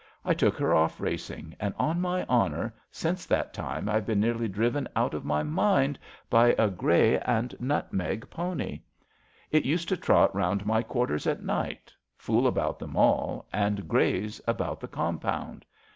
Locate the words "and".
1.59-1.75, 7.19-7.53, 13.53-13.87